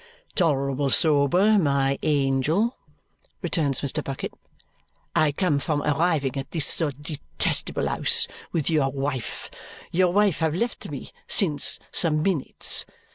"Tolerable 0.33 0.89
sober, 0.89 1.59
my 1.59 1.99
angel," 2.01 2.75
returns 3.43 3.81
Mr. 3.81 4.03
Bucket. 4.03 4.33
"I 5.15 5.31
come 5.31 5.59
from 5.59 5.83
arriving 5.83 6.37
at 6.37 6.49
this 6.49 6.65
so 6.65 6.89
detestable 6.89 7.87
house 7.87 8.27
with 8.51 8.67
your 8.67 8.89
wife. 8.91 9.51
Your 9.91 10.11
wife 10.11 10.39
have 10.39 10.55
left 10.55 10.89
me 10.89 11.11
since 11.27 11.77
some 11.91 12.23
minutes. 12.23 12.83